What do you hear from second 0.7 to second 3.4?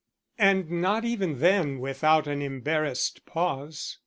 not even then without an embarrassed